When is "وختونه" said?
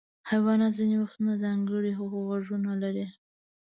1.03-1.33